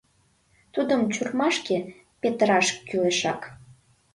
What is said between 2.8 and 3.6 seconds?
кӱлешак...